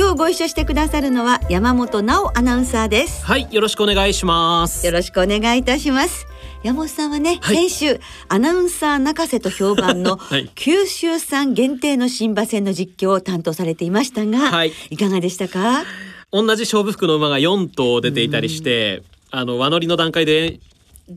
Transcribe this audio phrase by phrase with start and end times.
[0.00, 3.22] 今日ご一緒してくださるのは山本直アナウンサーです。
[3.22, 4.86] はい、よろしくお願いします。
[4.86, 6.26] よろしくお願いいたします。
[6.62, 7.68] 山本さんはね、はい。
[7.68, 8.00] 先週
[8.30, 10.50] アナウンサー泣かせと評判の はい。
[10.54, 14.72] 九州産限定の新馬戦の実況を担当されていましたが、はい。
[14.88, 15.84] いかがでしたか？
[16.32, 20.60] 同じ勝負服の馬が4頭出ていたりして、あの、輪乗りの段階で、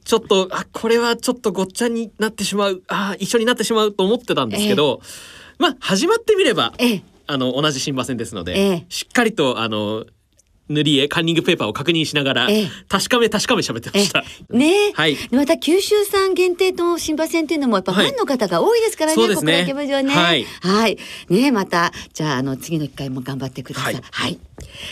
[0.04, 5.00] ちょっと、あ、これはちょっとごっちゃになってしまう、あ、一緒になってしまうと思ってたんですけど、
[5.58, 10.06] まあ、始まってみれば、ええあの、同じ新馬戦ですので、ええしっかりと、あの、
[10.70, 14.24] 塗り絵、カンニングペーパーを確認しながら、ええ確かめ確かめ喋ってました。
[14.50, 20.16] ねえ、はいでまた九州産限定の新馬戦っていうのもやっぱフはいァンの方が多いですからね、そうですね小倉競馬場ね。
[20.16, 20.98] はいはい。
[21.30, 23.94] ねえまたじゃああの次の機会も頑張ってください。
[23.96, 24.40] ははいい。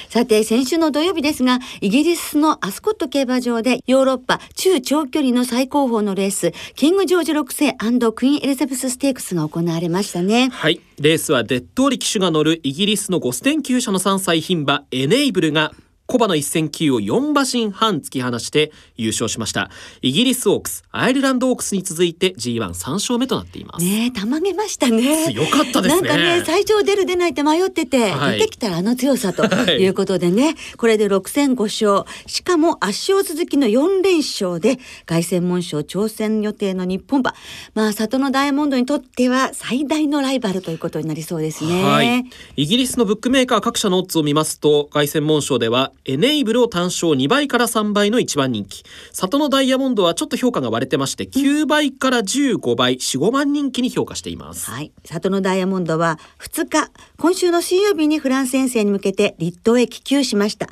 [0.09, 7.73] さて先週の土曜日ですがイギリスのアスコット競馬場でヨーロッパ中長距離の最高峰のレースキングジョージ6世
[8.11, 10.49] クイーンエリザベスステークスが行われましたね。
[10.51, 10.81] はい。
[11.01, 15.71] レースはデッドーリ騎手が乗るイギリスのゴステン級車の3歳牝馬エネイブルが
[16.11, 19.69] コバの一戦級を4馬身半突き放して優勝しました。
[20.01, 23.85] イギリスオークス、アイルランドオークスに続いて G13 勝目となっています。
[23.85, 25.31] ねえたまげましたね。
[25.31, 37.33] 強かったですねなんかね最初出る出ないって迷ってて、はい出てきたらあの強さと はいいうことでね、これで6戦5勝しかも圧勝続きの4連勝で凱旋門賞挑戦予定の日本馬
[37.73, 41.83] まあ里のダイヤモンドにとっては最大のライバルということになりそうですね。
[41.85, 42.25] はい。
[42.57, 48.83] イギリスのブックメーカー各社のオッズを見ますと、凱旋門賞では、エネイブルを単勝2倍から3倍の一番人気。
[49.11, 54.69] 里のダイヤモンドはちょっと評価が割れてまして、9倍から15倍、4、5番人気に評価しています。
[54.71, 54.91] はい。
[55.05, 60.69] 里のダイヤモンドは2日、今週の水曜日にフランス遠征に向けて立東へ帰厩しました。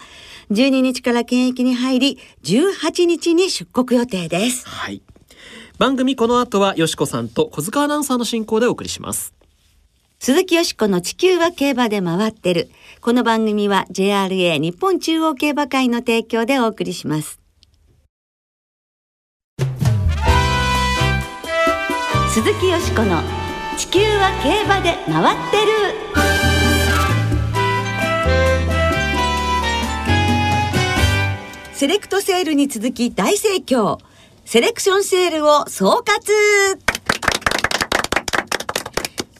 [0.52, 4.68] 12日から検疫に入り、18日に出国予定です。
[4.68, 5.02] はい。
[5.78, 9.39] 番組この後は、よしこさんと小塚アナウンサーの進行でお送りします。
[10.22, 12.70] 鈴木よしこの地球は競馬で回ってる。
[13.00, 17.40] この番組は JRA 日本中央競馬会の提供でお送りします。
[22.34, 23.22] 鈴木よしこの
[23.78, 25.72] 地球は競馬で回ってる。
[31.72, 34.00] セレクトセールに続き大盛況。
[34.44, 36.90] セレクションセールを総括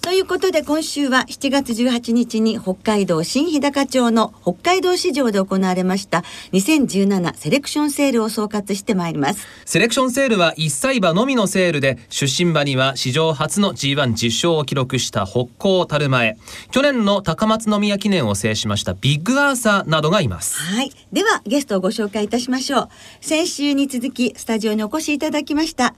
[0.02, 6.24] ということで今週は7月18日に北海道新日高町の北海道市場で行われました
[6.54, 9.46] 2017セレクションセールを総括してまいります。
[9.66, 16.38] セレクションセールは一歳馬のみのセールで出身馬には史上初の G110 勝を記録した北高樽前
[16.72, 20.92] 去年の高松宮記念を制しましたビッグアーサーなどがいますはい。
[21.12, 22.90] ではゲストをご紹介いたしましょう。
[23.20, 25.94] 先週に続きスタジオにお越しいただきました。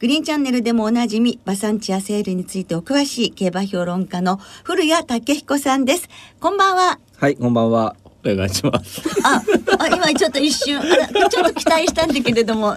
[0.00, 6.08] グリーンチャンネルでもおなじみ、馬産地やセールについてお詳しい競馬評論家の古谷武彦さんです。
[6.40, 6.98] こんばんは。
[7.16, 7.96] はい、こんばんは。
[8.24, 9.02] お願いします。
[9.22, 9.42] あ、
[9.78, 12.76] あ今ちょっと一瞬、あら、ちょっと期待したんだけれども、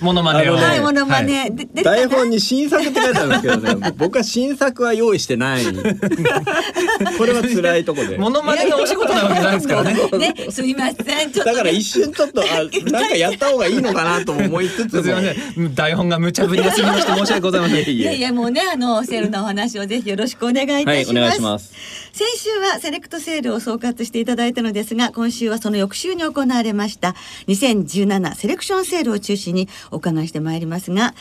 [0.00, 5.64] モノマネを、はい、ものまね、はいで出るかな台本に新作って書いてあるんですけどね、僕は新作は用意してない。
[7.18, 8.16] これは辛いとこで。
[8.18, 11.30] モノマネのお仕事なわけないですからね ね、すみません。
[11.30, 12.44] ちょっとだから一瞬ちょっと、あ、
[12.90, 15.02] なんかやった方がいいのかなとも思いつつも。
[15.02, 17.88] すみません台本が無茶ぶりが過ぎまして申し訳ございません。
[17.88, 21.14] いやいやもうねあのセールのお話をぜひよろしくお願いいたします。
[21.14, 21.72] はいお願いします
[22.12, 27.14] 先週はセレクトセールを総括していただいたのですが今週はその翌週に行われました
[27.46, 31.14] 2017セレクションセールを中心にお伺いしてまいりますが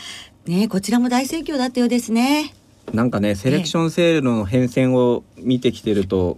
[0.48, 2.54] ねこちらも大盛況だったようですね。
[2.94, 6.38] なんかね、セレクションセールの変遷を見てきてると、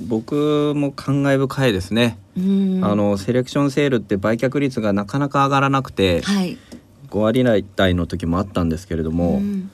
[0.00, 2.18] 僕も感慨深いですね。
[2.36, 6.56] うんあのセレクションセールって売却率がなかなか上がらなくて、はい。
[7.10, 9.70] 5割台の時もあったんですけれども、うん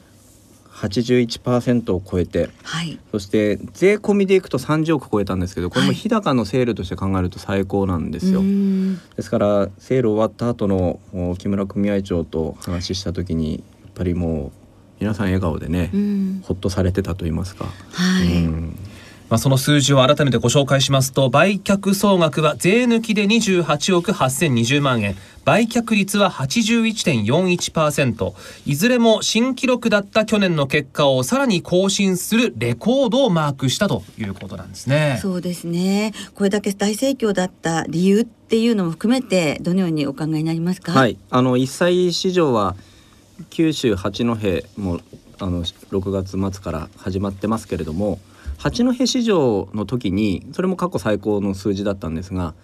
[0.72, 2.98] 81%を超えてはい。
[3.10, 8.40] そして税込みでいくと30億超えたんですけどこれもはい日高のセールとして考えると最高なんですよ。
[8.40, 14.52] うんですからセール終わった後のお木村組合長と話した時にやっぱりもう
[15.00, 17.66] 皆さん笑顔でね、うんほっとされてたと言いますか。
[17.92, 18.44] はい。
[18.44, 18.78] うん
[19.32, 25.17] まあ、その数字を改めてご紹介しますと売却総額は税抜きで28億8020万円。
[25.46, 28.34] 売却率は81.41%
[28.67, 35.19] いずれも新記録だった去年の結果をさらに更新するレコードをマークしたということなんですね。
[35.23, 36.12] そうですね。
[36.35, 40.93] これだけ大盛況だった理由っていうのも含めてどのようにお考えになりますか？
[40.93, 42.76] はい、あの一歳市場は
[43.49, 44.26] 九州八戸
[44.76, 45.00] も
[45.38, 48.20] あの6月末から始まってますけれども
[48.62, 52.55] 八戸市場の時にそれも過去最高の数字だったんですが、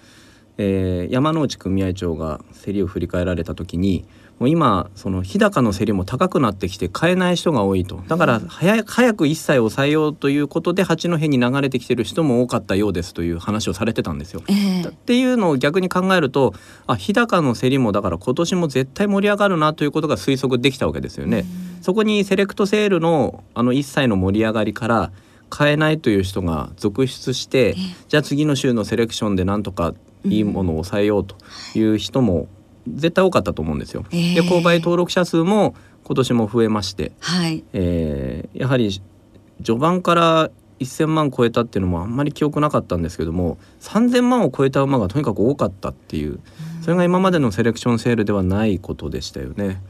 [0.56, 4.04] えー山之内組合長が競りを振り返られた時に
[4.38, 14.42] もう今その日高の競りも高くなってきて買えない人が多いとだから早く一切抑えようということで八戸に流れてきてる人も多かったようですという話をされてたんですよ。
[14.48, 16.54] ええっていうのを逆に考えると
[16.86, 21.44] あ日高の競りもだから今年も絶対盛り上がるなということが推測できたわけですよね。
[21.80, 25.10] そこにセレクトセールのあの一切の盛り上がりから
[25.48, 27.74] 買えないという人が続出して、
[28.08, 31.36] じゃあ次の週のセレクションでなんとかいいものを抑えようと
[31.74, 32.48] いう人も
[32.86, 34.04] 絶対多かったと思うんですよ。
[34.10, 34.34] ええ。
[34.36, 35.74] で購買登録者数も
[36.04, 37.64] 今年も増えまして、はい。
[37.72, 39.00] えーやはり
[39.62, 40.50] 序盤から
[40.80, 46.40] 1,000万超えたっていうのもあんまり記憶なかったんですけども3,000万を超えた馬がとにかく多かったっていう
[46.82, 49.82] それが今までのセレクションセールではないことでしたよね。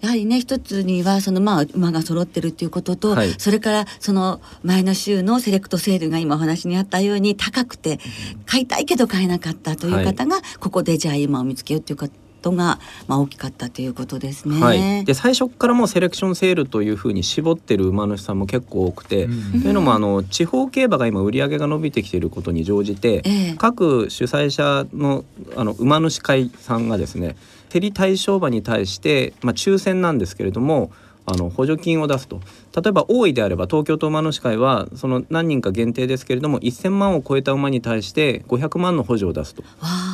[0.00, 3.34] やはりね一つにはそのまあ馬が揃ってるっていうことと、はい。
[3.38, 7.98] それからその前の週のセレクトセールが今お話にあったように高くて
[8.46, 12.08] 買いたいけど買えなかったという方が、ここでじゃあ今を見つけようというこ
[12.40, 12.78] とが
[13.08, 14.60] まあ大きかったということですね。
[14.60, 19.62] はい、で最初からもうセレクションセールというふうに絞ってる馬主さんも結構多くて、うん。
[19.62, 23.54] というのもあの地方競馬が今売り上げが伸びてきていることに乗じて、ええ。
[23.58, 25.24] 各主催者の
[25.56, 27.36] あの馬主会さんがですね
[27.68, 30.90] 競り対象馬に対して、まあ、抽選なんですけれども
[31.26, 32.40] あの補助金を出すと。
[32.74, 39.62] 例えば多いであれば東京都馬主会はその何人か限定ですけれども1,000万を超えた馬に対して500万の補助を出すと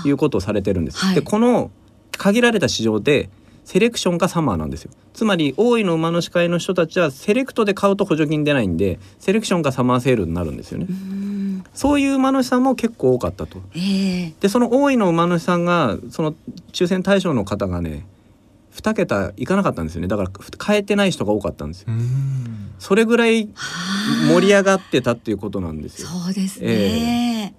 [0.05, 0.99] いうことをされてるんです。
[0.99, 1.15] はい。
[1.15, 1.71] でこの
[2.13, 3.31] 限られた市場で
[3.65, 4.91] セレクションかサマーなんですよ。
[5.13, 10.87] つまり大井の馬の司会の人たちはセレクトで買うと補助金出ないんでセレクションかサマーセールになるんですよね。
[10.89, 11.34] うん
[11.73, 13.63] そういう馬主さんも結構多かったと。
[13.75, 14.33] ええ。
[14.41, 16.35] でその大井の馬主さんがその
[16.73, 18.07] 抽選対象の方がね
[18.75, 20.09] 2桁いかなかったんですよね。
[20.09, 20.31] だから
[20.65, 21.93] 変えてない人が多かったんですよ。
[21.93, 22.73] うん。
[22.79, 24.33] それぐらいはあ。
[24.33, 26.09] 盛り上がってたっていうことなんですよ。
[26.09, 27.55] そうですね。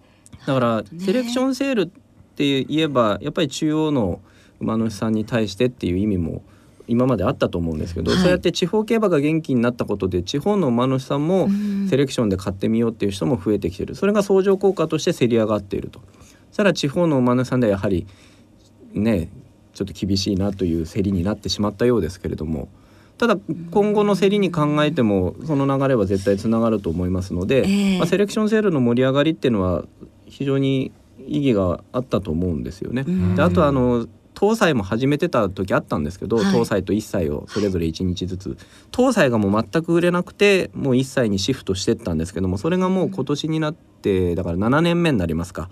[0.45, 1.87] だからねセレクションセールっ
[2.35, 4.21] て言えばやっぱり中央の
[4.59, 6.41] 馬主さんに対してっていう意味も
[6.87, 8.21] 今まであったと思うんですけど、はい。
[8.21, 11.87] そうやって地方競馬が元気になったことで地方の馬主さんもうん。
[11.89, 13.95] セレクションで買ってみようっていう人も増えてきてる。
[13.95, 15.99] それが相乗効果として競り上がっていると。
[16.49, 18.07] そしたら地方の馬主さんではやはり
[18.93, 19.29] ね
[19.73, 22.69] ちょっと厳しいなという競りになってしまったようですけれども。
[23.17, 23.37] ただ
[23.71, 27.97] 今後の競りに考えてもその流れは絶対つながると思いますので、ええ。
[27.97, 29.85] まあ、セレクションセールの盛り上がりっていうのは
[30.25, 30.91] 非常に
[31.25, 33.05] 意義があったと思うんですよね。
[33.07, 33.35] うん。
[33.35, 34.07] であとあの
[34.39, 38.57] 東西も始めてた時あったんですけど、はい東西と一切をそれぞれ1日ずつ
[38.95, 45.69] 東西がもう全く売れなくてもう一切にシフトしてったんですけどもそれがもう今年になってだから7年目になりますか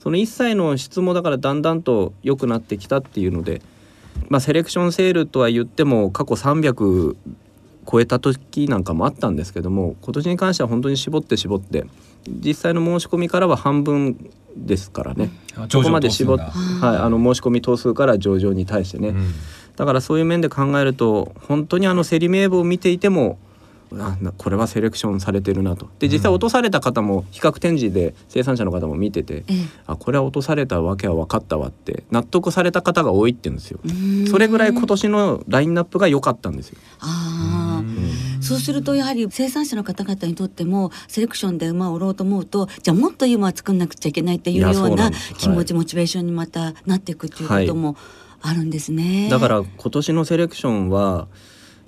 [0.00, 3.62] その一切の質もだからだんだんと良くなってきたっていうので、
[4.28, 7.16] まあ、セレクションセールとは言っても過去300
[7.90, 11.86] 超えた時なんかもあったんですけども今年に関しては本当に絞って絞って
[12.28, 15.30] 実際の申し込みからは半分ですからね。
[15.72, 19.32] ここまで絞っ上はい、あの申し込み頭数から上場に対してね、うん。
[19.76, 23.38] だからそういう面で考えると本当にあの競り名簿を見ていても
[24.36, 25.88] これはセレクションされてるなと。
[25.98, 29.54] で実際落とされた方も比較展示で生産者の方も見てて、ええ。
[29.86, 33.78] あこれは落とされたわけは分かったわって納得された方が多いって言うんですよ。
[33.84, 34.26] うん。
[34.26, 36.78] それぐらい今年のラインナップが良かったんですよ。
[36.98, 37.65] ああ、
[38.46, 47.96] そうするとやはり生産者の方々にとってもセレクションで馬を売ろうと思うとじゃあもっといい馬は作んなくちゃいけないっていうような気持ち、はモチベーションにまたなっていくっていうことも
[48.40, 49.28] あるんですね。
[49.30, 51.28] だから今年のセレクションは馬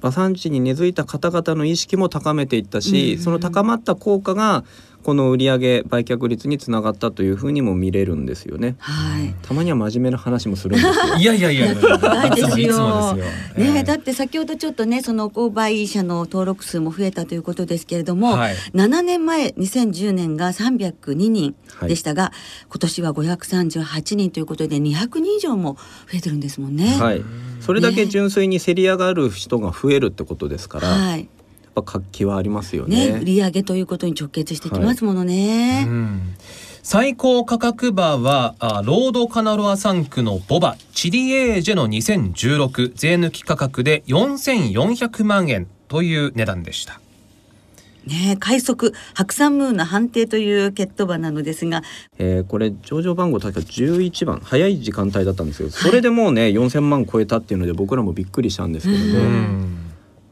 [0.03, 4.65] 産地に根付いた方々の意識も高めていったし、うんその高まった効果が
[5.03, 8.77] この売上売却率につながったというふうにも見れるんですよね。
[8.79, 9.35] はい。
[9.43, 11.17] たまには真面目な話もするんですよ。
[11.17, 13.15] いやいやいやいやない ですよ。
[13.15, 13.23] ね、
[13.57, 22.33] ええだって先ほどちょっとねその購買者の登録数も増えたということですけれども、はい7年前2010年が302人でしたが、
[22.69, 25.79] 今年は538人ということで200人以上も
[26.11, 26.97] 増えてるんですもんね。
[26.99, 27.23] はい。
[27.69, 31.29] それだけ純粋に競り上がる人が増えるってことですから、やっはい
[31.75, 33.19] ぱ活気はありますよね、ね。
[33.19, 35.85] 売り上げということに直結してきますものね。
[35.87, 36.35] うん
[36.83, 46.99] 最高価格馬はあロードカナロア3区のボバチリエージェの2016税抜き価格で4400万円という値段でした。
[48.09, 48.33] ね。
[48.33, 51.83] え快速白山ムーンの判定という決闘馬なのですが。
[52.19, 54.41] えーこれ上場番号確か11番。
[54.43, 59.79] 早い時間帯だったんですよそれでもうね4,000万超えたっていうので僕らもびっくりしたんですけどうも、うん。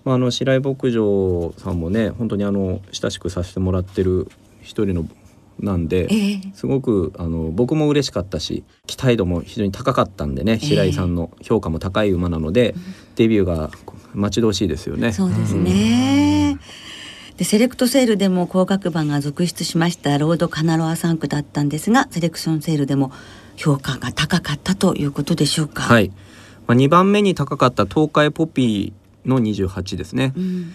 [0.05, 4.29] まあ、あの白井牧場さんもね本当にあの親しくさせてもらってる
[4.63, 5.07] 一人の
[5.59, 6.41] なんで、ええ。
[6.55, 12.75] すごくあの僕も嬉しかったし期待度も非常に高かったんでね白井さんの評価も高い馬なので、
[13.17, 13.71] デビューが
[14.15, 15.13] 待ち遠しいですよね。
[15.13, 16.26] そうですね。
[17.37, 23.13] でセレクトセールでも高額馬が続出しましたロードカナロア3区だったんですがセレクションセールでも
[23.57, 25.83] 評価が高かったということでしょうか。
[25.83, 26.11] はい、
[26.67, 30.33] まあ、2番目に高かった東海ポピーの28ですね。
[30.37, 30.75] うん、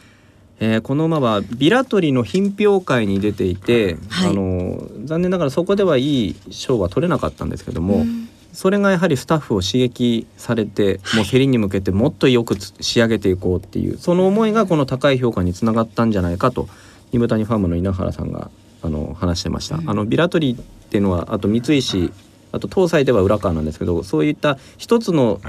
[0.60, 16.68] えーこの馬はビラトリの品評会に出ていて、はいあの残念ながらそこではいい賞は取れなかったんですけども、うんそれがやはりスタッフを刺激されて、もう競りに向けてもっとよくつ仕上げていこうっていうその思いがこの高い評価につながったんじゃないかと
[17.12, 19.78] 二部谷ファームの稲原さんがあの話してました。
[19.78, 20.56] あのビラトリっ
[20.90, 22.12] ていうのはあと三石
[22.52, 25.40] あと東西では裏側なんですけどそういった一つの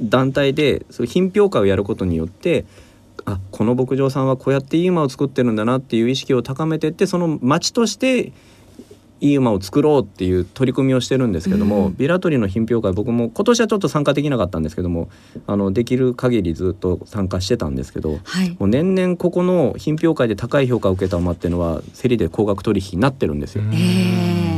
[0.00, 2.64] 団体でそう品評会をやることによって
[3.24, 8.32] あこの牧場さんはこうやっていい馬を作ってるんだなっていう意識を高めていってその町として
[9.20, 15.08] いい馬を作ろうっていう取り組みをしてるんですけども、うんビラトリの品評会僕も今年はちょっと参加できなかったんですけども
[15.46, 18.50] あのできる限りずっと参加してたんですけどはい。
[18.58, 23.64] もう年々ここの品評会で高い評価を受けた馬っていうのは競りで高額取引になってるんですよ。
[23.72, 23.76] え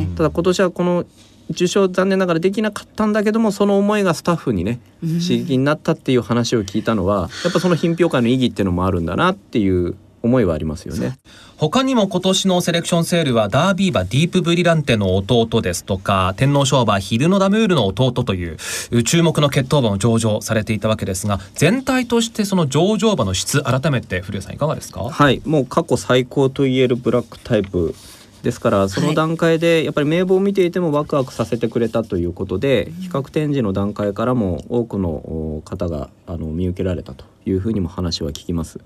[0.02, 1.06] えただ今年はこの
[1.50, 11.18] 受賞残念ながらできなかったんだけどもその思いがスタッフにねうん刺激になったっていう話を聞いたのはやっぱその品評会の意義っていうのもあるんだなっていう思いはありますよね。
[11.56, 18.56] 他にも今年のセレクションセールはダービー馬ディープブリランテの弟ですとか天皇賞馬ヒルノダムールの弟という
[19.04, 25.02] 注目の決闘馬を上場されていたわけですが全体としてその上場馬の質改めて古谷さんいかがですか？
[25.02, 27.94] はいもう過去最高といえるブラックタイプ
[28.42, 38.80] ですからその段階でやっぱり名簿を見ていてもワクワクさせてくれたということで比較展示の段階からも多くのお方があの見受けられたというふうにも話は聞きます。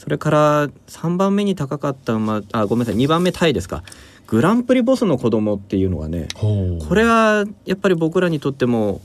[0.00, 3.02] それから3番目に高かった馬あごめんなさい。
[3.02, 3.82] 2番目タイですか。
[4.28, 9.02] グランプリボスの子供っていうのがねこれはやっぱり僕らにとっても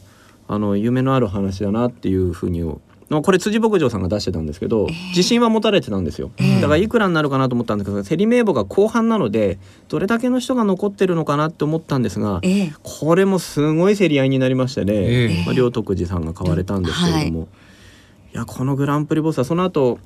[0.48, 2.62] あの夢のある話だなっていうふうに
[3.10, 6.62] まあこれ辻牧場さんが出してたんですけど、自信は持たれてたんですよ、ええ。
[6.62, 9.60] だからいくらになるかなと思ったんですけど競り名簿が後半なので
[9.90, 12.74] どれだけの人が残ってるのかなって思ったんですがええ。
[12.84, 14.94] これもすごい競り合いになりましてね、
[15.42, 17.48] えまあ、両徳寺さんが買われたんですけれども、
[18.34, 20.00] い、やこのグランプリボスはその後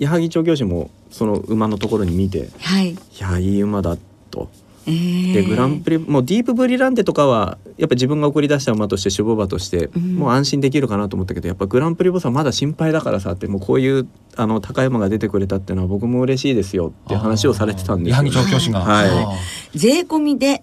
[0.00, 2.92] 矢作調教師もその馬のところに見てはい。
[2.92, 3.96] いやいい馬だ
[4.30, 4.50] と。
[4.86, 10.16] ええでグランプリもうディープブリランテとかはやっぱ自分が送り出した馬として守護馬としてうん。
[10.16, 18.24] もう安心できるかなと思ったけどやっぱグランプリボスはまだ心配だからさってもうこういうあの高い馬が出てくれたっていうのは僕も嬉しいですよって話をされてたんですよ。
[18.24, 19.08] 矢作調教師が、はい。
[19.08, 19.28] あ
[19.74, 20.62] 税込みで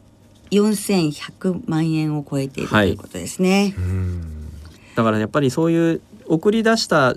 [0.49, 3.75] 4100万円を超えているということですね。
[3.77, 4.47] ーうん。
[4.95, 7.15] だからやっぱりそういう送り出した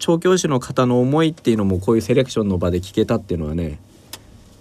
[0.00, 3.78] 調教師の方の思いっていうのもこういうセレクションの場で聞けたっていうのはね、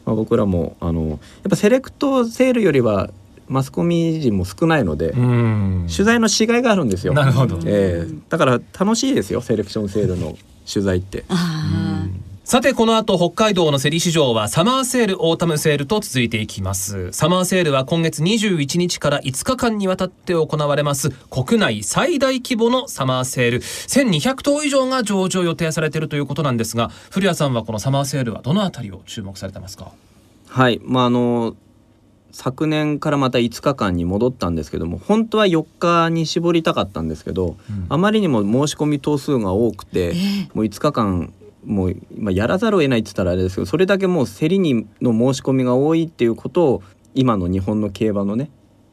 [0.05, 1.19] まあ、僕らもあのやっ
[1.49, 3.09] ぱセレクトセールよりは
[3.47, 7.13] マスコミ陣も少ないので、うん取材のしがいがあるんですよ。
[7.13, 10.37] なるほどええだから楽しいですよセレクションセールの
[10.71, 11.25] 取材って。
[11.29, 12.28] ああ。
[12.49, 17.11] さてこの後北海道の競り市場はサマーセールオータムセールと続いていきます。
[17.11, 23.59] サマーセールは今月21日から5日間にわたって行われます国内最大規模のサマーセール。
[23.59, 29.91] 1200頭以上が上場予定されているということなんですが古谷さんはこのサマーセールはどのあたりを注目されてますか？
[30.47, 31.55] はい、まああの
[32.31, 37.85] 昨年からまた5日間に戻ったんですけども本当は4日に絞りたかったんですけど、うん。
[37.89, 40.49] あまりにも申し込み頭数が多くて、ええ。
[40.55, 41.31] もう5日間
[41.65, 46.83] もう、まあ、やらざるを得ないって言ったらあれですけどそれだけもう競りにの申し込みが多いっていうことを
[47.15, 48.49] 今の日本の競馬のね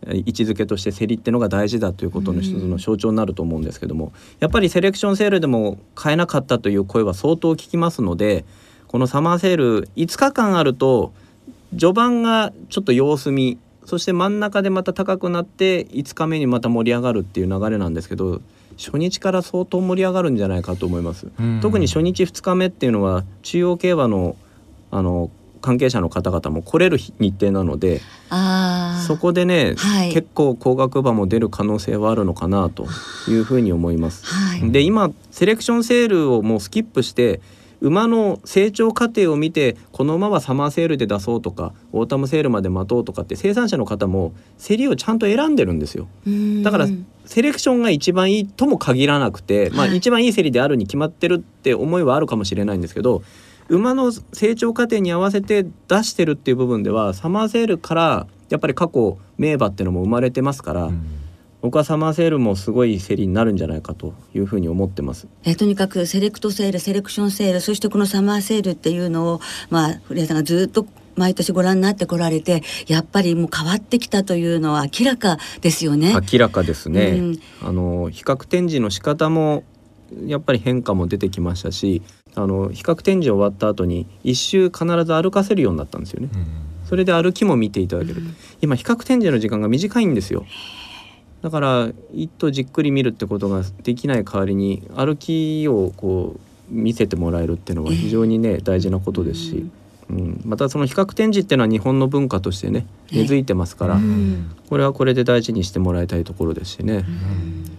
[0.07, 8.45] 位置づけとして競りってのが大事だということの一つの象徴になると思うんですけども、やっぱりセレクションセールでも買えなかったという声は相当聞きますので
[8.87, 11.13] このサマーセール5日間あると
[11.71, 18.41] 序盤がちょっと様子見そして真ん中でまた高くなって5日目にまた盛り上がるっていう流れなんですけど
[18.77, 21.29] 初日から相当盛り上がるんじゃないかと思います。
[21.39, 24.37] うん特に初日2日目っていうのは中央競馬の
[24.91, 25.31] あの
[25.63, 28.01] 関係者の方々も来れる日日程なので。
[29.07, 32.87] そこでね、はい結構高額馬も出る可能性はあるのかなと
[33.29, 34.25] いうふうに思います。
[34.27, 34.71] はい。
[34.73, 37.41] で今セレクションセールをもうスキップして
[37.81, 44.33] 馬の成長過程を見てこの馬はサマーセールで出そうとかオータムセールまで待とうとかって生産者の方も
[44.65, 46.09] 競りをちゃんと選んでるんですよ。
[46.27, 46.89] うんだから
[47.27, 53.23] セレクションが一番いいとも限らなくて、まあはい一番いい競りであるに決まってるって思いはあるかもしれないんですけど
[53.69, 60.91] 馬の成長過程に合わせて出してるっていう部分ではサマーセールからやっぱり過去名馬っていうのも生まれてますから、
[61.63, 65.27] 僕はサマーセールもすごい競りになるんじゃないかというふうに思ってます。
[65.43, 76.15] えーとにかくセレクトセールセレクションセールそしてこのサマーセールっていうのをまあ古谷さんがずっと毎年ご覧になってこられてやっぱりもう変わってきたというのは明らかですよね。
[76.33, 77.41] 明らかですね、うん。
[77.63, 79.65] あの比較展示の仕方も
[80.25, 82.03] やっぱり変化も出てきましたし
[82.37, 86.29] あの比較展示終わった後に一周必ず歩かせるようになったんですよね。
[86.89, 88.23] それで歩きも見ていただける、
[88.61, 90.47] 今比較展示の時間が短いんですよ。
[91.43, 99.73] だから一頭じっくり見るってことができない代わりに歩きをこう見せてもらえるっていうのは非常にね、大事なことですし、うん、
[100.45, 104.55] またその比較展示っていうのは日本の文化としてね根付いてますから、うん。
[104.69, 107.05] これはこれで大事にしてもらいたいところですしね。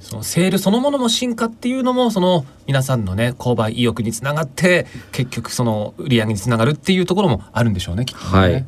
[0.01, 8.31] そのセールそのものの進化っていうのもその皆さんのね購買意欲につながって結局その売り上げにつながるっていうところもあるんでしょうねきっとね。
[8.31, 8.65] はい。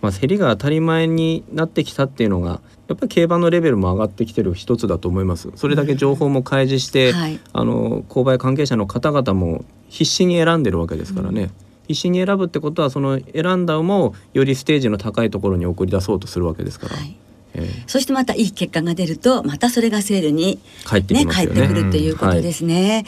[0.00, 5.50] まあ、競りが当たり前になってきたっていうのがやっぱり競馬のレベルも上がってきてる一つだと思います。
[5.56, 7.38] それだけ情報も開示して、はい。
[7.52, 11.50] あの購買関係者の方々も必死に選んでるわけですからね、
[11.88, 17.16] 必死に選ぶってことはその選んだ馬をよりステージの高いところに送り出そうとするわけですから、はい。
[17.54, 21.34] えーそしてまたいい結果が出るとまたそれがセールに帰ってきねね。
[21.34, 23.04] 帰ってくるということですね。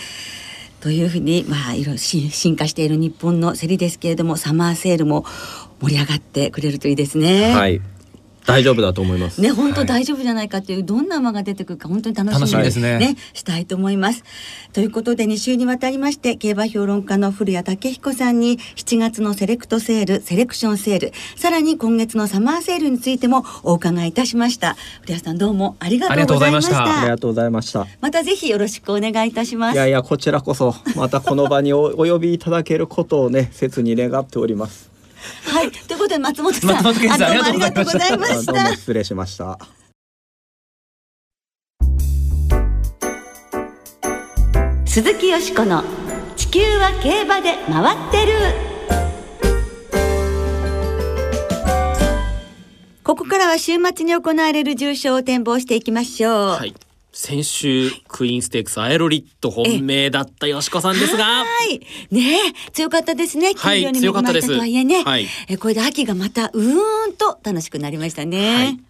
[0.80, 5.26] というふうにまあいろいろ進進化している日本の競りですけれどもサマーセールも
[5.82, 7.52] 盛り上がってくれるといいですね。
[7.52, 7.80] はい
[8.46, 9.40] 大丈夫だと思います。
[9.40, 14.24] ね本当大丈夫じゃないかっていう、どんな馬が出てくるか本当に楽しみ楽しみですねしたいと思います。
[14.72, 24.76] ということで2週にわたりまして競馬評論家の古谷武彦さんに7月のセレクトセールセレクションセールさらに今月のサマーセールについてもお伺いいたしました。
[25.02, 26.82] 古谷さんどうもありがとうございました。
[26.82, 27.86] ありがとうございまありがとうございました。
[28.00, 29.74] またぜひよろしくお願いいたします。
[29.74, 34.89] いやいやこちらこそまたこの場にお お呼びいただけることをね切に願っております。
[35.44, 38.76] はい、ということで松本さん、松本健さんありがとうございまあどうもした。
[38.76, 39.58] 失礼しました。
[44.86, 45.84] 鈴木よしこの
[46.36, 48.32] 地球は競馬で回ってる。
[53.04, 56.32] ここからは週末に行われる重賞を展望していきましょう。
[56.50, 56.74] はい。
[57.12, 61.80] 先週クイーンステークスアエロリット本命だったよしこさんですが、はい。
[62.14, 63.52] ねえ、強かったですね。
[63.56, 64.94] はい給料に恵まれたとはいえね。
[64.94, 65.08] 強かったです。
[65.08, 65.26] はい。
[65.48, 68.54] えこれで秋がまたうーんと楽しくなりましたね。
[68.54, 68.80] はい。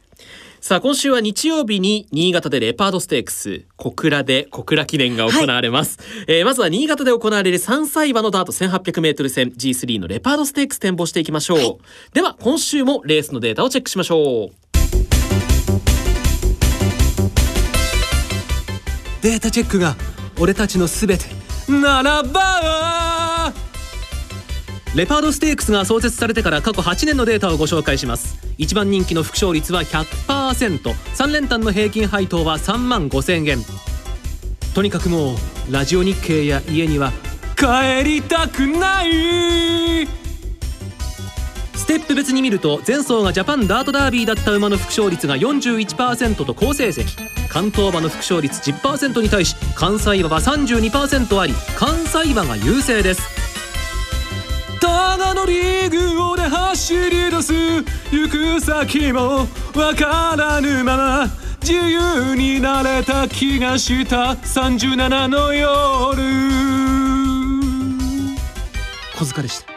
[0.61, 11.79] さあ今週は日曜日に新潟でレパードステークス小倉で小倉記念が行われます、えーまずは新潟で行われる3歳馬のダート 1800m 戦 G3 のレパードステークス展望していきましょう、
[12.13, 14.70] では今週もレースのデータをチェックしましょう
[19.23, 19.97] データチェックが
[20.39, 21.27] 俺たちのすべて
[21.69, 23.53] ならば。
[24.95, 28.39] レパードステークスが創設されてから過去8年のデータをご紹介します。
[28.59, 33.59] 一番人気の副勝率は 100%3 連単の平均配当は3万5千円。
[34.75, 35.37] とにかくもう
[35.71, 37.13] ラジオ日経や家には
[37.57, 40.20] 帰りたくない。
[41.91, 47.19] テップ別に見ると前走がジャパンダートダービーだった馬の副勝率が41%と好成績。
[47.49, 53.23] 関東馬の副勝率10%に対し関西馬は32%あり関西馬が優勢です。
[54.81, 57.53] ただのリーグをで走り出す
[58.13, 61.27] 行く先もわからぬまま
[61.61, 64.35] 自由になれた気がした。
[64.35, 66.23] 37の夜。
[69.19, 69.73] 小塚でした。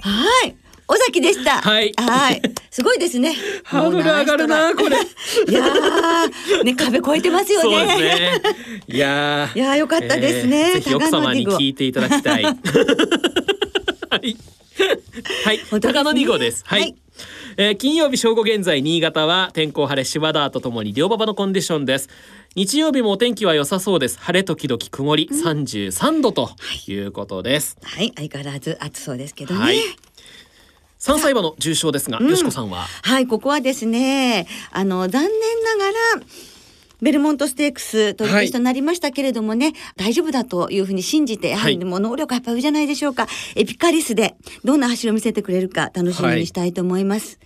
[0.00, 0.67] はい。
[0.90, 1.60] 尾崎でした。
[1.60, 1.92] はい。
[1.98, 2.40] はい。
[2.70, 3.34] すごいですね。
[3.62, 4.96] ハードル上がるなこれ。
[5.48, 7.86] いやー、ね、壁越えてますよそうね。
[7.86, 8.42] ですね。
[8.88, 9.58] いやー。
[9.58, 10.72] いやーよかったですね。
[10.74, 12.42] ぜひ奥様に聞いていただきたい。
[12.42, 12.50] は
[14.22, 14.36] い。
[15.44, 15.60] はい。
[15.80, 16.64] 高野2号です。
[16.66, 16.94] はい、はい。
[17.58, 22.08] えー金曜日正午現在新潟は天候晴れ芝ダーとともに両馬場のコンディションです。
[22.54, 24.18] 日曜日もお天気は良さそうです。
[24.20, 26.50] 晴れ時々曇り33度と
[26.86, 29.60] いうことです、はい、相変わらず暑そうですけどね。
[29.60, 29.78] はい
[30.98, 32.86] 3歳馬の重賞ですが、よしこさんは？
[33.02, 35.30] はい、ここはですね、あの残念
[35.78, 35.94] ながら。
[37.00, 43.28] ベルモントステークスというはいリストになりましたけれどもね、大丈夫だというふうに信じて、やはりはいもう能力がやっぱ上じゃないでしょうか。
[43.54, 44.34] エピカリスで
[44.64, 47.38] どんな走りを見せてくれるか楽しみにしたいと思います。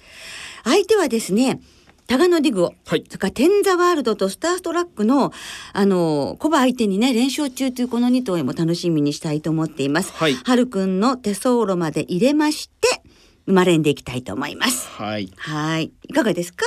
[0.65, 1.61] 相手はですね、
[2.07, 5.33] タガノディグオ、はいそれからテンザワールドとスターストラックの
[5.75, 10.13] あのコバ相手にね連勝中というこの2頭も楽しみにしたいと思っています。
[10.15, 13.02] はいはるくんの手相路まで入れまして
[13.53, 14.89] 生まれんでいきたいと思います。
[14.89, 15.29] はい。
[15.37, 16.65] はい、いかがですか？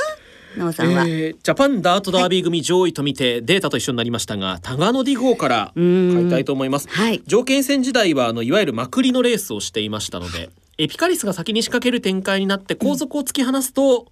[0.56, 6.88] なおさんは、えージャパンダートダービー組上位と見てデータと一緒になりましたが、タガノディ号から買いたいと思います。
[6.90, 7.24] はい。
[7.26, 14.06] 条件戦時代はあのいわゆるまくりのレースをしていましたので、エピカリスが先に仕掛ける展開になって後続を突き放すと、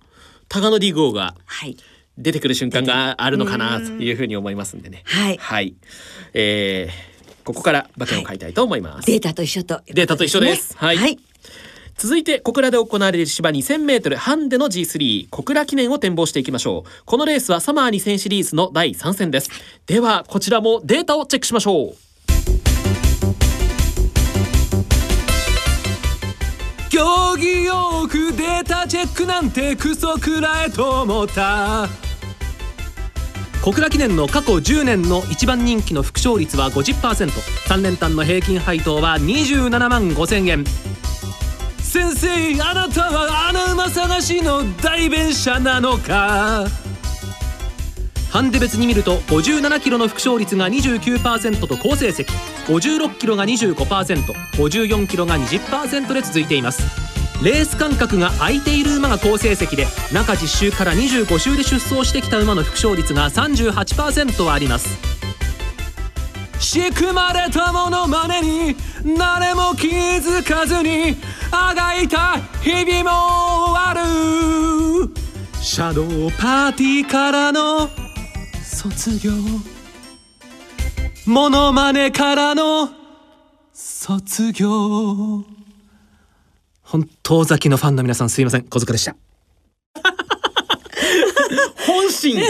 [0.49, 1.77] タガノディ号がはい。
[2.17, 5.03] 出てくる瞬間があるのかなというふうに思いますんでね。
[5.05, 5.37] はい。
[5.37, 5.75] はい。
[6.33, 9.05] えーここから馬券を買いたいと思います。
[9.05, 10.77] データと一緒とね、データと一緒です。
[10.77, 10.97] はい。
[10.97, 11.19] はい、
[11.97, 16.89] 続いて小倉で行われる芝 2000m ハンデの G3 小倉記念を展望していきましょう。
[17.05, 19.49] このレースはサマー2000シリーズの第3戦です。
[19.85, 21.95] ではこちらもデータをチェックしましょう。
[26.89, 31.87] 競技用具データチェックなんてクソくらえと思った。
[33.63, 40.65] 小倉記念の過去10年の一番人気の副勝率は 50%3 連単の平均配当は27万5千円。
[41.93, 42.27] 先生
[42.63, 46.65] あなたは穴馬探しの代弁者なのか
[48.31, 52.25] ハンデ別に見ると57キロの副勝率が29%と好成績
[52.65, 56.81] 56キロが 25%54 キロが20%で続いています
[57.43, 65.22] レース間隔が空いている馬が好成績で中10周から25周で出走してきた馬の副勝率が38%はあります
[66.63, 68.75] 仕組まれたものまねに
[69.17, 71.17] 誰も気づかずに
[71.51, 75.13] あがいた日々もある。
[75.61, 77.89] シャドーパーティーからの
[78.63, 79.33] 卒業。
[81.25, 82.89] モノマネからの
[83.73, 85.43] 卒業。
[86.81, 88.63] 本当崎のファンの皆さんすいません。
[88.63, 89.15] 小塚でした。
[91.85, 92.45] 本心が。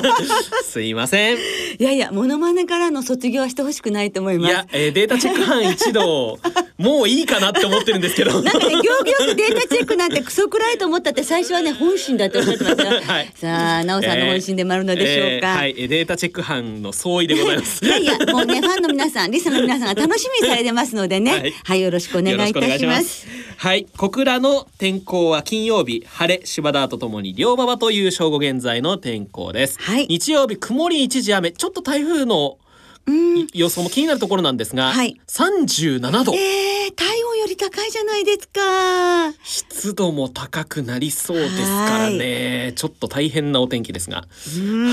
[0.64, 1.36] すいません。
[1.36, 1.38] い
[1.78, 4.52] いやいやモノマネからの卒業はしてほしくないと思います。
[4.52, 6.38] や、えーデータチェック班一度
[6.78, 8.42] もういいかなって思ってるんですけど。
[8.42, 12.84] なんかね、行儀よくデータチェックなんてクソくらいと思ったって最初はね、本心だっておっしゃってました。
[12.84, 13.00] よ。
[13.06, 13.32] はい。
[13.34, 15.48] さあ、なおさんの本心でもあるのでしょうか。
[15.48, 15.74] えーはい。
[15.78, 17.84] えーデータチェック班の総意でございます。
[17.86, 21.30] いやいや、もうね、ファンの皆さん、リスナーの皆さんが楽しみにされてますのでね。
[21.30, 23.26] ははいい、よろしくお願いいたします。
[23.62, 29.78] はい、小倉の天候は金曜日晴れ芝田とともに両馬場という正午現在の天候です。
[29.78, 32.58] はい日曜日曇り一時雨、ちょっと台風の
[33.06, 36.34] い予想も気になるところなんですが、はい37度。
[36.34, 39.32] えー、体温より高いじゃないですか。
[39.44, 42.72] 湿度も高くなりそうですからね。
[42.74, 44.24] ちょっと大変なお天気ですが。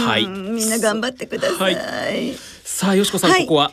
[0.06, 0.28] はい。
[0.28, 2.36] みんな頑張ってください。
[2.64, 3.72] さあ、よしこさん、はいここは？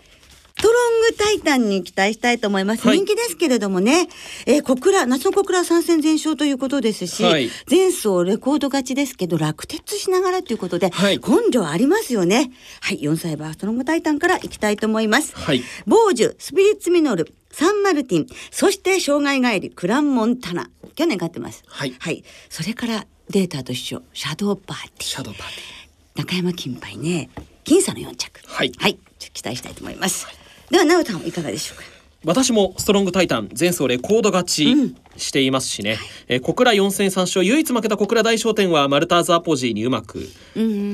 [0.59, 2.87] トロングタイタンに期待したいと思います。
[2.87, 4.09] はい人気ですけれどもね、
[4.47, 12.51] えー小倉、夏の小倉参戦全勝ということですし、はい前走レコード勝ちですけど、落鉄しながらということで、はい根性ありますよね。
[12.81, 15.37] はい、4歳馬トロングタイタンから行きたいと思います。
[15.37, 20.71] はいボージュ、スピリッツミノル、サンマルティン、そして障害帰り、クランモンタナ。
[20.95, 21.62] 去年勝ってます。
[21.66, 22.25] はいはい。
[22.49, 25.05] それからデータと一緒、シャドーパーティー。
[25.05, 26.27] シャドーパーティー。
[26.27, 27.29] 中山金杯ね、
[27.66, 28.40] 僅差の4着。
[28.47, 28.99] はいはい。
[29.19, 30.27] 期待したいと思います。
[30.71, 31.85] では、なおさんいかがでしょうか？
[32.25, 34.75] 私もストロングタイタン前走レコード勝ち
[35.17, 40.27] していますしね、えー小倉4戦3勝唯一負けた小倉大商店はマルターズアポジーにうまく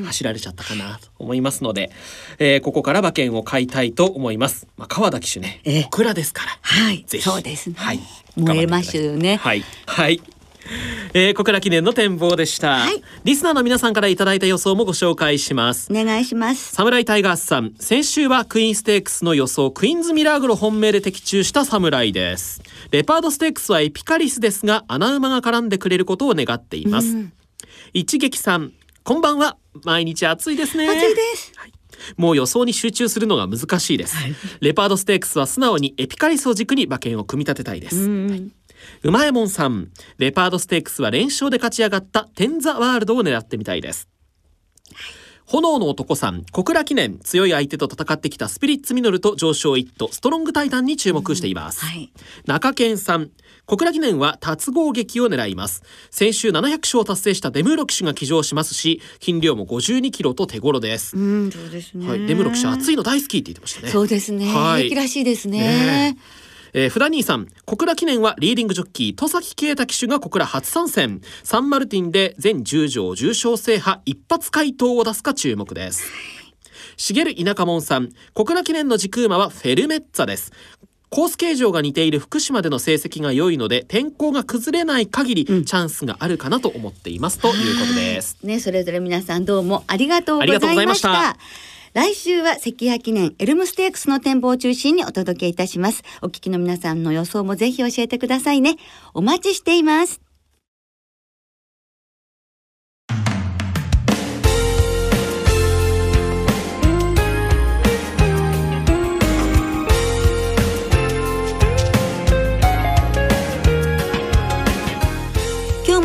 [0.05, 1.91] 走られちゃったかなと思いますので、
[2.39, 5.63] えーここから馬券を買いたいと思います、まあ、川田騎手ね。
[5.65, 5.83] ええ。
[5.85, 6.59] 小倉ですから。
[6.61, 7.25] はい、ぜひ。
[7.25, 7.77] そうですね。
[7.79, 8.01] はい。
[8.37, 9.37] 燃えましたよね。
[9.37, 9.65] はい。
[9.87, 10.21] はい
[11.15, 13.03] えー、小倉記念の展望でした、はい。
[13.25, 15.89] リスナーの皆さんからいただいた予想もご紹介します。
[15.91, 16.73] お願いします。
[16.73, 17.75] サムライタイガースさん。
[17.79, 22.63] 先週はクイーンステークスの予想クイーンズミラーグロ本命で的中したサムライです。
[22.91, 27.17] レパードステークスはエピカリスですが穴馬が絡んでくれることを願っています、
[27.93, 28.73] 一撃さん
[29.03, 29.57] こんばんは。
[29.85, 30.89] 毎日暑いですね。
[30.89, 31.53] 暑いです。
[32.17, 34.17] もう予想に集中するのが難しいです、
[34.61, 38.09] レパードステークスは素直にエピカリスを軸に馬券を組み立てたいです、
[39.03, 39.91] うまえもんさん。
[40.19, 44.09] レパードステークスは連勝で勝ち上がったテンザワールドを狙ってみたいです。
[45.47, 46.45] 炎の男さん。
[46.53, 52.13] 小倉記念強い相手と戦ってきたスピリッツミノルと上昇一途ストロングタイタンに注目しています、はい。
[52.47, 53.31] 中堅さん。
[53.65, 55.83] 小倉記念は達合撃を狙います。
[56.11, 62.09] 先週700勝を達成したデムーロ騎手が騎乗しますし斤量も52キロと手頃です、うん、そうですね。
[62.09, 63.89] はい、デムーロ騎手熱いの大好きって言ってましたね。
[63.89, 64.47] そうですね。
[64.47, 64.93] はい。
[64.95, 65.59] らしいですね。
[65.61, 66.19] ね
[66.75, 71.21] えー、フダ兄さん小倉記念はリーディングジョッキー戸崎啓太騎手が小倉初参戦。
[71.43, 76.05] サンマルティンで全10条重賞制覇一発回答を出すか注目です。
[76.97, 80.53] 茂田舎門さん小倉記念の軸馬はフェルメッツァです。
[81.11, 88.39] コース形状が似ている福島での成績が良いので天候が崩れない限りチャンスがあるかなと思っています、ということです。
[88.43, 89.85] ね、それぞれ皆さんどうも。
[89.89, 91.37] ありがとうございました
[91.95, 96.03] 来週は関谷記念エルムステークスの展望を中心にお届けいたします。
[96.23, 98.77] お聞きの皆さんの予想もぜひ教えてくださいね。
[99.13, 100.32] お待ちしています。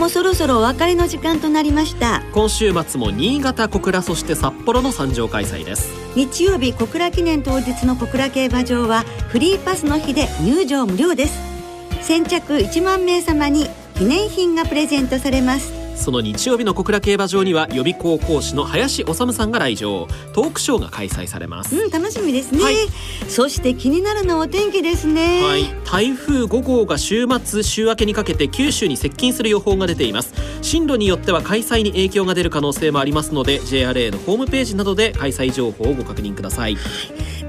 [0.08, 2.24] もそろそろお別れの時間となりました。
[2.32, 5.92] 今週末も新潟小倉そして札幌の参上開催です。
[6.16, 11.38] 日曜日小倉記念当日の小倉競馬場はフリーパスの日で入場無料です。
[12.02, 20.08] 先着1万名様に記念品がプレゼントされますその日曜日の小倉競馬場には予備校講師の林修さんが来場。
[20.34, 22.76] トークショーが開催されます、うん楽しみですね、はい。
[23.28, 25.42] そして気になるのはお天気ですね。
[25.44, 30.34] はい、台風5号が週末週明けにかけて九州に接近する予報が出ています。
[30.62, 36.78] 進路によっては開催に影響が出る可能性もありますので JRA のホームページなどで開催情報をご確認ください。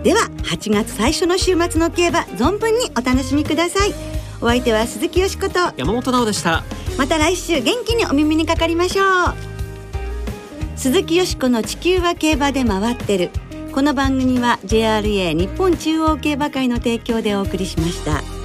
[0.02, 5.58] では8月最初の週末の競馬存分にお楽しみくださいお相手は鈴木よしこと。
[5.76, 6.64] 山本直でした。
[6.96, 9.34] また来週元気にお耳にかかりましょう。
[10.76, 13.30] 鈴木よしこの地球は競馬で回ってる。
[13.72, 18.37] この番組は JRA 日本中央競馬会の提供でお送りしました。